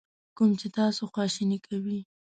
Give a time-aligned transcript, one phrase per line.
[0.37, 1.99] کوم چې تاسو خواشینی کوي.